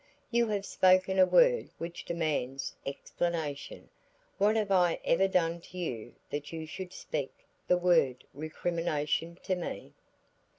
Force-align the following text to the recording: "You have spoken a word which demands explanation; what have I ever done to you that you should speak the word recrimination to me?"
"You 0.31 0.47
have 0.47 0.65
spoken 0.65 1.19
a 1.19 1.27
word 1.27 1.69
which 1.77 2.05
demands 2.05 2.73
explanation; 2.87 3.91
what 4.39 4.55
have 4.55 4.71
I 4.71 4.99
ever 5.05 5.27
done 5.27 5.61
to 5.61 5.77
you 5.77 6.15
that 6.31 6.51
you 6.51 6.65
should 6.65 6.91
speak 6.91 7.31
the 7.67 7.77
word 7.77 8.23
recrimination 8.33 9.37
to 9.43 9.55
me?" 9.55 9.93